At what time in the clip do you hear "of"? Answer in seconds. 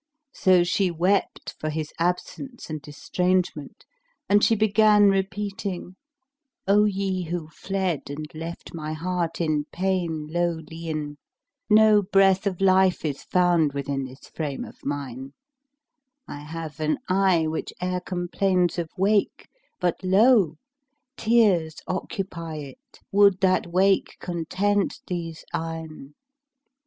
12.47-12.59, 14.65-14.83, 18.79-18.89